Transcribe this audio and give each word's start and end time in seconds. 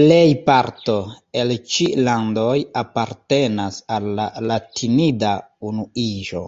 Plejparto 0.00 0.92
el 1.44 1.54
ĉi 1.72 1.86
landoj 2.10 2.52
apartenas 2.82 3.80
al 3.96 4.06
la 4.20 4.28
Latinida 4.50 5.32
Unuiĝo. 5.72 6.44